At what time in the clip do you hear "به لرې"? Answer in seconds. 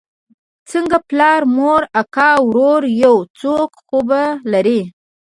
4.07-4.79